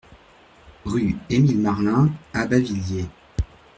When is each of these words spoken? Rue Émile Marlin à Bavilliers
Rue 0.83 1.15
Émile 1.29 1.59
Marlin 1.59 2.09
à 2.33 2.47
Bavilliers 2.47 3.05